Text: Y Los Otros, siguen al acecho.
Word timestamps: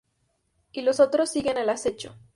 Y 0.71 0.81
Los 0.81 0.99
Otros, 0.99 1.29
siguen 1.29 1.59
al 1.59 1.69
acecho. 1.69 2.15